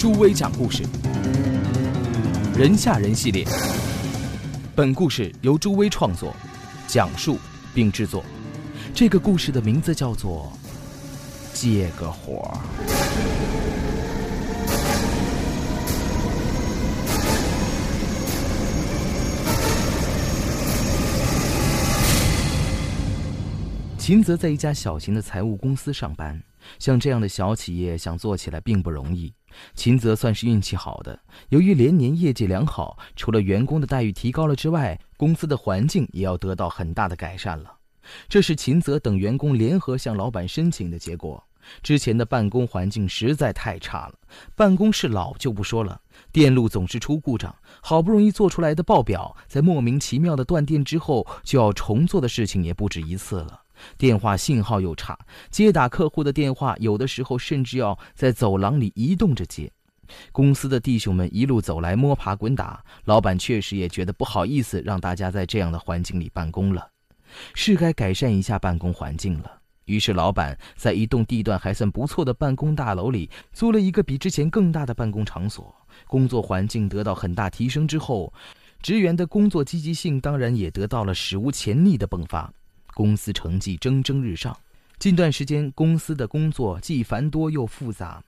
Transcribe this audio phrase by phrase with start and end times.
[0.00, 0.82] 朱威讲故事，
[2.56, 3.44] 人吓人系列。
[4.74, 6.34] 本故事由朱威创作、
[6.86, 7.36] 讲述
[7.74, 8.24] 并制作。
[8.94, 10.50] 这个故事的名字叫做
[11.60, 12.50] 《借个火》。
[23.98, 26.42] 秦泽在一家小型的财务公司上班，
[26.78, 29.34] 像这样的小企业想做起来并不容易。
[29.74, 31.18] 秦泽算是运气好的，
[31.48, 37.74] 由于连年业绩良好，除了员工的待遇提高了之外，公司的环境也要得到很大的改善了。
[38.28, 41.42] 这是秦泽等员工联合向老板申请的结果。
[41.82, 44.14] 之前的办公环境实在太差了，
[44.56, 46.00] 办公室老就不说了，
[46.32, 53.60] 电路总是出故障，好不容易做出来的报表，在莫名其妙的断电之后就要重做的事情也不止一次了。
[53.98, 55.18] 电话信号又差，
[55.50, 59.70] 接打客户的电话有的时候甚至要在走廊里移动着接。
[60.32, 66.88] 公司的弟兄们一路走来摸爬滚打，老板确实也觉得不好意思让大家在这样的环境里办公了，
[67.54, 69.58] 是该改善一下办公环境了。
[69.84, 75.74] 于是老板在一栋地段还算不错的办公大楼里租了一个比之前更大的办公场所，
[76.06, 78.32] 工作环境得到很大提升之后，
[78.82, 82.52] 职员的工作积极性当然也得到了史无前例的迸发。
[83.00, 84.54] 公司成绩蒸蒸日上，
[84.98, 88.22] 近段时间公司的工作既繁多又复杂，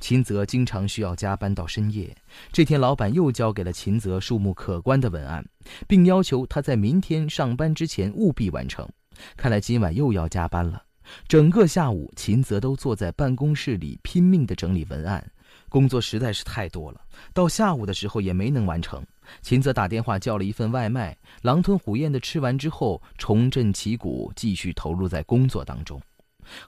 [0.00, 2.16] 秦泽经常需要加班到深夜。
[2.50, 5.44] 这天，老板又交给了秦泽数目可观的文案，
[5.86, 8.88] 并要求他在明天上班之前务必完成。
[9.36, 10.82] 看来今晚又要加班了。
[11.28, 15.22] 整个下午，秦泽都坐在办公室里拼命地整理文案，
[15.68, 17.00] 工作实在是太多了。
[17.34, 19.04] 到下午的时候也没能完成。
[19.42, 26.00] 秦泽打电话叫了一份外卖，狼吞虎咽的吃完之后，重振旗鼓，继续投入在工作当中。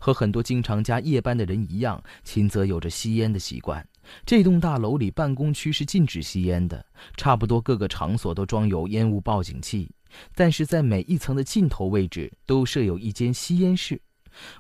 [0.01, 3.87] 和很多经常加夜班的人一样，秦泽有着吸烟的习惯。
[4.25, 6.83] 这栋大楼里办公区是禁止吸烟的，
[7.17, 9.91] 差不多各个场所都装有烟雾报警器，
[10.35, 14.01] 但是在每一层的尽头位置都设有一间吸烟室。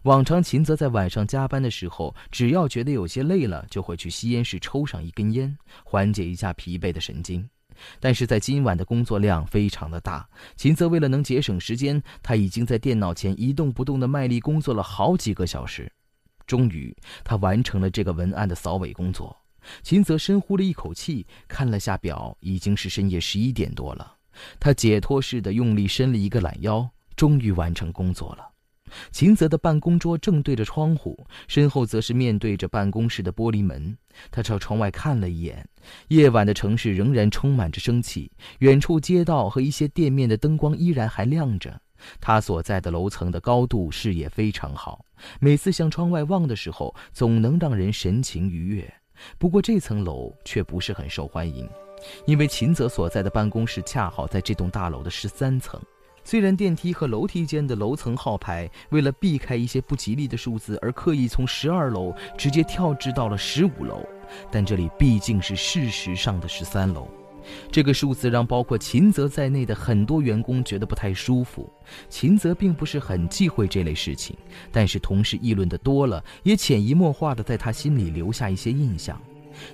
[0.03, 7.49] 往常秦泽在晚上加班的时候，只要觉得有些累了，就会去吸烟室抽上一根烟，缓解一下疲惫的神经。
[8.01, 15.91] 但是在今晚的工作量非常的大，秦泽为了能节省时间，他已经在电脑前一动不动的卖力工作了好几个小时。
[16.47, 19.37] 终于，他完成了这个文案的扫尾工作。
[19.83, 24.15] 秦泽深呼了一口气，看了下表，已经是深夜十一点多了。
[24.61, 28.49] 他解脱似的用力伸了一个懒腰，终于完成工作了。
[29.11, 33.97] 秦泽的办公桌正对着窗户，身后则是面对着办公室的玻璃门。
[34.31, 35.69] 他朝窗外看了一眼，
[36.09, 38.31] 夜晚的城市仍然充满着生气，
[38.61, 41.81] 远处街道和一些店面的灯光依然还亮着。
[42.21, 45.05] 他所在的楼层的高度视野非常好，
[45.41, 48.95] 每次向窗外望的时候，总能让人神情愉悦。
[49.39, 51.69] 不过这层楼却不是很受欢迎，
[52.27, 55.81] 因为秦泽所在的办公室恰好在这栋大楼的十三层。
[56.27, 64.05] 虽然电梯和楼梯间的楼层号牌为了避开一些不吉利的数字而刻意从十二楼直接跳至到了十五楼，
[64.51, 67.07] 但这里毕竟是事实上的十三楼。
[67.71, 71.73] 这个数字让包括秦泽在内的很多员工觉得不太舒服。
[72.09, 74.37] 秦泽并不是很忌讳这类事情，
[74.73, 79.17] 但是同事议论的多了，也潜移默化的在他心里留下一些印象。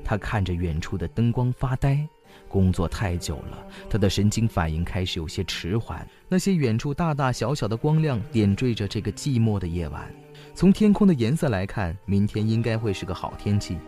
[0.05, 2.07] 他看着远处的灯光发呆。
[2.53, 6.07] 工作太久了，他的神经反应开始有些迟缓。
[6.29, 10.15] 那些远处大大小小的光亮点缀着这个寂寞的夜晚。
[10.55, 13.79] 从天空的颜色来看，明天应该会是个好天气。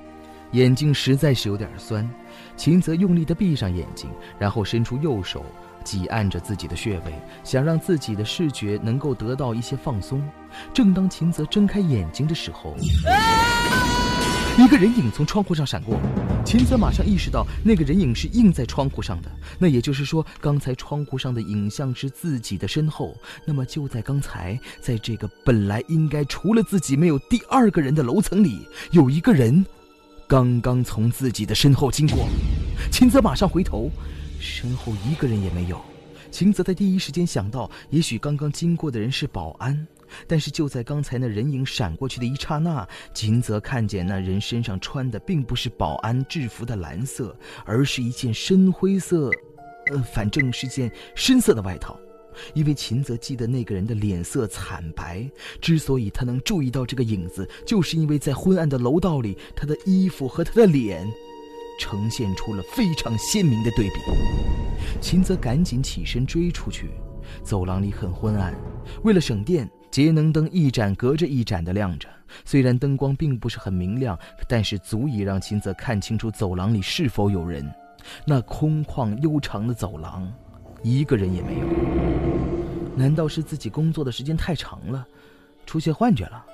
[0.53, 2.09] 眼睛实在是有点酸，
[2.56, 4.09] 秦泽用力地闭上眼睛，
[4.39, 5.44] 然后伸出右手，
[5.83, 7.12] 挤按着自己的穴位，
[7.42, 10.27] 想让自己的视觉能够得到一些放松。
[10.72, 12.74] 正当秦泽睁开眼睛的时候，
[14.56, 15.98] 一个人影从窗户上闪过。
[16.44, 19.30] 秦泽马上意识到，那个人影是映在窗户上的。
[19.58, 23.16] 那也就是说，刚才窗户上的影像是自己的身后。
[23.46, 29.64] 那么就在刚才，在这个本来应该除了自己没有第二个人的楼层里，有一个人，
[30.28, 32.28] 刚刚从自己的身后经过。
[32.92, 33.91] 秦泽马上回头，
[34.38, 35.80] 身后一个人也没有。
[36.30, 39.86] 秦泽在第一时间想到，也许刚刚经过的人是保安。
[40.27, 49.31] 但是就在刚才那人影闪过去的一刹那，秦泽看见那人身上穿的并不是保安制服的蓝色，而是一件深灰色，
[49.91, 51.99] 呃，反正是件深色的外套。
[52.53, 55.31] 因为秦泽记得那个人的脸色惨白，
[55.61, 61.07] 之所以他能注意到这个影子，就是因为在昏暗的楼道里，他的衣服和他的脸，
[61.78, 63.95] 呈现出了非常鲜明的对比。
[65.01, 66.91] 秦泽赶紧起身追出去，
[67.45, 68.53] 走廊里很昏暗，
[69.05, 72.08] 为了省电，节能灯一盏隔着一盏的亮着。
[72.44, 74.18] 虽然灯光并不是很明亮，
[74.48, 77.72] 但是足以让秦泽看清楚走廊里是否有人。
[78.24, 80.28] 那空旷悠长的走廊。
[80.82, 81.66] 一个人也没有，
[82.96, 85.06] 难道是自己工作的时间太长了，
[85.64, 86.44] 出现幻觉了？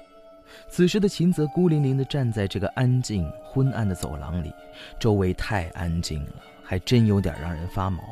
[0.68, 4.52] 此时的秦泽孤零零地站在这个安静昏暗的走廊里，
[4.98, 6.32] 周围太安静了，
[6.62, 8.02] 还真有点让人发毛。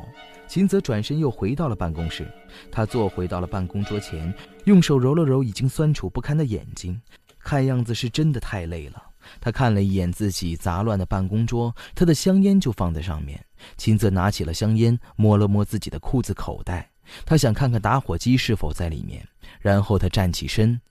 [0.49, 2.27] 秦泽转身又回到了办公室，
[2.71, 4.33] 他坐回到了办公桌前，
[4.65, 6.99] 用手揉了揉已经酸楚不堪的眼睛，
[7.37, 9.03] 看样子是真的太累了。
[9.39, 13.39] 他看了一眼自己杂乱的办公桌，他的香烟就放在上面。
[13.77, 16.89] 秦泽拿起了香烟，摸了摸自己的裤子口袋，
[17.27, 19.23] 他想看看打火机是否在里面。
[19.59, 20.81] 然后他站起身，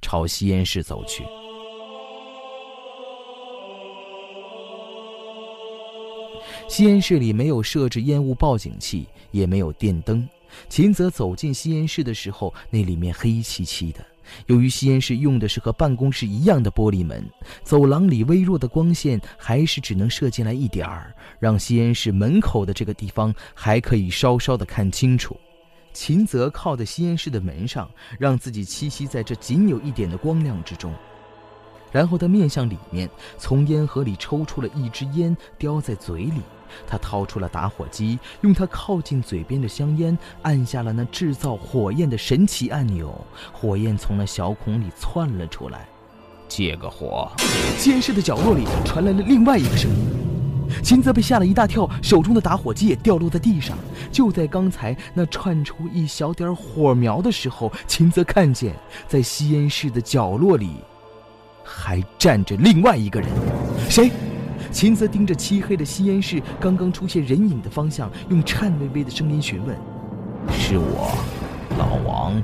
[0.00, 1.24] 朝吸烟室走去。
[6.68, 10.28] 吸烟室里没有设置烟雾报警器，也没有电灯。
[10.68, 14.04] 秦泽走进吸烟室的时候，那里面黑漆漆的。
[14.46, 17.24] 由于吸烟室用的是和办公室一样的玻璃门，
[17.64, 25.34] 走廊里微弱的光线还是只能射进来一点儿，让吸烟室门口的这个地方还可以稍稍的看清楚。
[25.94, 30.94] 秦泽靠在吸烟室的门上，让自己栖息在这仅有一点的光亮之中。
[31.90, 36.42] 然后他面向里面，从烟盒里抽出了一支烟，叼在嘴里。
[36.86, 43.14] 他掏出了打火机，用他靠近嘴边的香烟按下了那制造火焰的神奇按钮，
[43.52, 45.86] 火焰从那小孔里窜了出来。
[46.48, 47.30] 借个火！
[47.78, 49.96] 监室的角落里传来了另外一个声音。
[50.82, 53.76] 秦泽被吓了一大跳，手中的打火机也掉落在地上。
[54.10, 58.74] 就在刚才那窜出一小点火苗的时候，秦泽看见
[59.06, 60.76] 在吸烟室的角落里。
[61.70, 63.28] 还站着另外一个人，
[63.90, 64.10] 谁？
[64.70, 69.76] 秦泽盯着漆黑的吸烟室刚刚出现人影的方向，用颤巍巍的声音询问
[70.52, 71.16] ：“是我，
[71.78, 72.42] 老王。”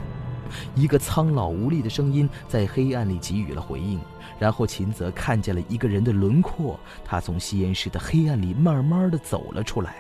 [0.77, 3.99] 一个苍老无力的声音在黑暗里给予了回应。
[4.39, 9.97] 然后秦泽看见了一个人的轮廓，他从吸烟室的黑暗里慢慢的走了出来。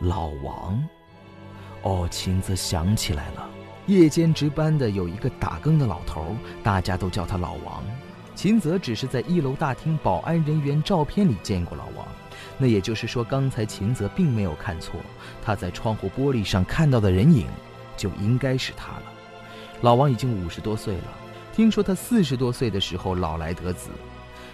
[0.00, 0.82] 老王，
[1.82, 3.48] 哦，秦泽想起来了，
[3.86, 7.82] 夜间值班的有一个打更的老头，大家都叫他老王。
[8.38, 12.06] 秦泽只是在一楼大厅保安人员照片里见过老王，
[12.56, 15.00] 那也就是说，刚才秦泽并没有看错，
[15.42, 17.48] 他在窗户玻璃上看到的人影，
[17.96, 19.02] 就应该是他了。
[19.80, 21.18] 老王已经五十多岁了，
[21.52, 23.90] 听说他四十多岁的时候老来得子。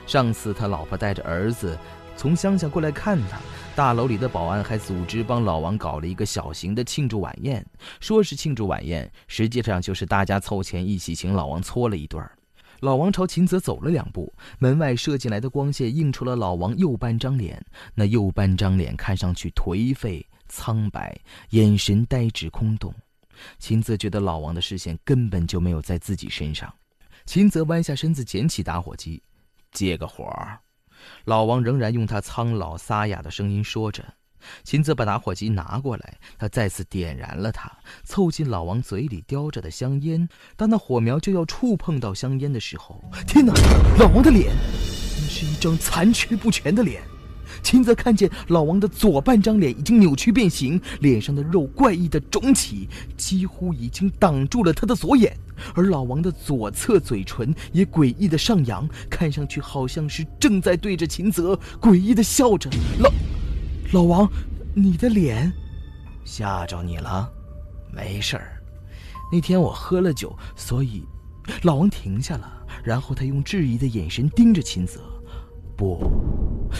[0.06, 1.78] 上次他老婆带着儿子
[2.16, 3.38] 从乡下过来看他，
[3.76, 7.62] 大楼里的保安还组织帮老王搞了一个小型的庆祝晚宴，
[8.00, 12.32] 说是庆祝晚宴，实际上就是大家凑钱一起请老王搓了一顿儿。
[12.80, 17.64] 老王朝秦泽走了两步，门外射进来的光线映出了老王右半张脸。
[17.94, 21.18] 那右半张脸看上去颓废苍白，
[21.50, 22.94] 眼神呆滞空洞。
[23.58, 26.72] 秦泽觉得老王的视线根本就没有在自己身上。
[27.26, 29.22] 秦泽弯下身子捡起打火机，
[29.72, 30.30] 借个火。
[31.24, 34.04] 老王仍然用他苍老沙哑的声音说着。
[34.62, 37.70] 秦泽把打火机拿过来，他再次点燃了它，
[38.04, 40.28] 凑近老王嘴里叼着的香烟。
[40.56, 43.52] 当那火苗就要触碰到香烟的时候，天哪！
[43.98, 44.54] 老王的脸，
[45.20, 47.02] 那是一张残缺不全的脸。
[47.62, 55.34] 秦泽看见老王的左半张脸已经扭曲变形，脸上的肉怪异的肿起，几乎已经挡住了他的左眼。
[55.74, 62.68] 而老王的左侧嘴唇也诡异的上扬，看上去好像是正在对着秦泽诡异的笑着。
[62.98, 63.10] 老。
[63.92, 64.28] 老王，
[64.74, 65.52] 你的脸
[66.24, 67.30] 吓着你了？
[67.92, 68.60] 没事儿，
[69.30, 71.04] 那天我喝了酒，所以……
[71.62, 72.50] 老王停下了，
[72.82, 75.00] 然后他用质疑的眼神盯着秦泽。
[75.76, 76.10] 不，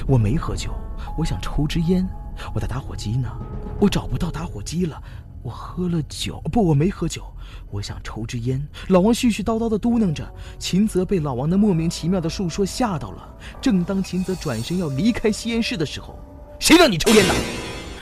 [0.09, 0.73] 我没喝酒，
[1.19, 2.09] 我想抽支烟。
[2.55, 3.31] 我的打火机呢？
[3.79, 5.01] 我找不到打火机了。
[5.43, 7.23] 我喝了酒，不，我没喝酒。
[7.71, 8.67] 我想抽支烟。
[8.89, 10.27] 老王絮絮叨叨的嘟囔着。
[10.59, 13.37] 秦泽被老王的莫名其妙的述说吓到了。
[13.61, 16.19] 正当秦泽转身要离开吸烟室的时候，
[16.65, 17.35] 谁让你抽烟的？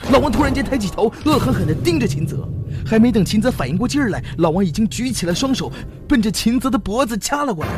[0.09, 2.47] 老王突然间抬起头，恶狠狠地盯着秦泽。
[2.85, 5.69] 还没等秦泽反应过劲儿来，老王已经举起了双手，
[6.07, 7.71] 奔着秦泽的脖子掐了过来。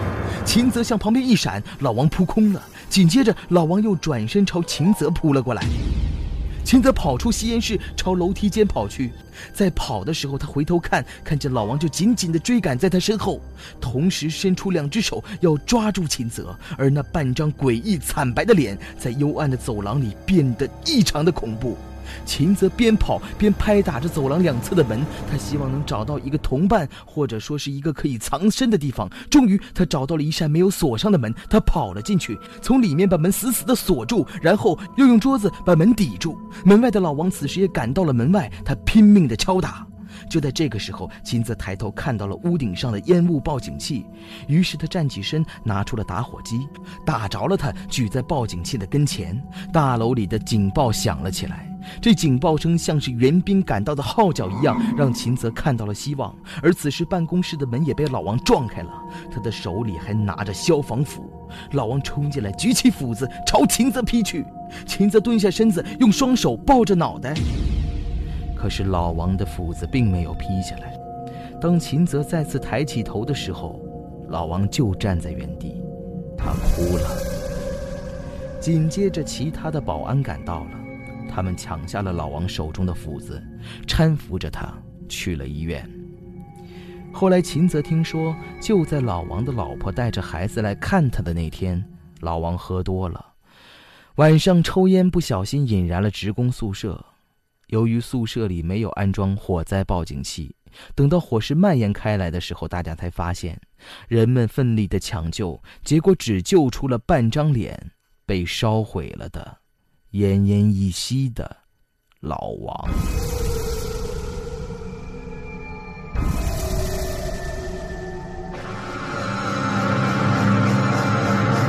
[0.45, 2.61] 秦泽向旁边一闪，老王扑空了。
[2.87, 5.63] 紧接着，老王又转身朝秦泽扑了过来。
[6.65, 9.11] 秦泽跑出吸烟室，朝楼梯间跑去。
[9.53, 13.39] 在跑的时候，他回头看，看见老王就紧紧地追赶在他身后，
[13.79, 16.57] 同时伸出两只手要抓住秦泽。
[16.75, 21.77] 而那半张诡异惨白的脸，在幽暗的走廊里变得异常的恐怖。
[22.25, 29.09] 秦泽边跑边拍打着走廊两侧的门，他希望能找到一个同伴，或者说是一个可以藏身的地方。
[29.29, 36.37] 终于，他找到了一扇没有锁上的门，他跑了进去，从里面把门死死地锁住，然后又用桌子把门抵住。
[36.63, 39.85] 门外的老王此时也赶到了门外，他拼命地敲打。
[40.29, 44.05] 就在这个时候，秦泽抬头看到了屋顶上的烟雾报警器，
[44.47, 46.67] 于是他站起身，拿出了打火机，
[47.05, 49.39] 打着了它，举在报警器的跟前。
[49.71, 51.64] 大楼里的警报响了起来，
[52.01, 56.35] 这警报声像是援兵赶到的号角一样，让秦泽看到了希望。
[56.61, 58.89] 而此时，办公室的门也被老王撞开了，
[59.31, 61.29] 他的手里还拿着消防斧。
[61.71, 64.45] 老王冲进来，举起斧子朝秦泽劈去。
[64.85, 67.33] 秦泽蹲下身子，用双手抱着脑袋。
[68.55, 70.97] 可是老王的斧子并没有劈下来。
[71.61, 73.79] 当秦泽再次抬起头的时候，
[74.29, 75.81] 老王就站在原地，
[76.37, 77.09] 他哭了。
[78.59, 80.71] 紧接着，其他的保安赶到了，
[81.27, 83.41] 他们抢下了老王手中的斧子，
[83.87, 84.73] 搀扶着他
[85.07, 85.89] 去了医院。
[87.11, 91.83] 后来，秦泽听说，就在老王的老婆带着孩子来看他的那天，
[92.19, 93.33] 老王喝多了，
[94.15, 97.05] 晚上抽烟不小心引燃了职工宿舍。
[97.67, 100.55] 由于宿舍里没有安装火灾报警器，
[100.93, 103.59] 等到火势蔓延开来的时候，大家才发现，
[104.07, 107.91] 人们奋力的抢救，结果只救出了半张脸，
[108.25, 109.57] 被烧毁了的，
[110.15, 111.57] 奄奄一息的
[112.21, 112.89] 老王。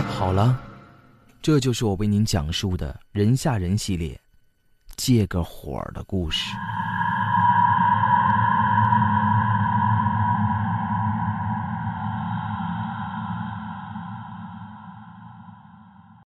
[0.09, 0.63] 好了，
[1.43, 4.17] 这就是我为您讲述的人吓人系列。
[4.97, 6.55] 借个火的故事。